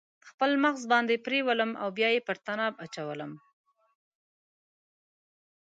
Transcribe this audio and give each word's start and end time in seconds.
خپل 0.29 0.51
مغز 0.63 0.83
باندې 0.93 1.21
پریولم 1.25 1.71
او 1.81 1.87
بیا 1.97 2.09
یې 2.15 2.21
پر 2.27 2.37
تناو 2.45 2.79
اچوم 2.85 3.31